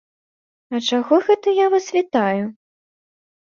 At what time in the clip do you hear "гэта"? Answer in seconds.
1.29-1.55